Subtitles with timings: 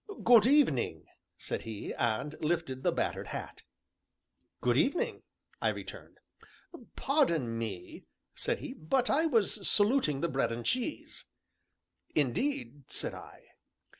[0.23, 1.05] "Good evening!"
[1.37, 3.61] said he, and lifted the battered hat.
[4.59, 5.21] "Good evening!"
[5.61, 6.17] I returned.
[6.95, 11.25] "Pardon me," said he, "but I was saluting the bread and cheese."
[12.15, 13.43] "Indeed!" said I.